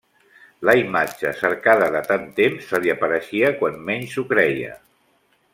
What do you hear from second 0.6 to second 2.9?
La imatge cercada de tant temps se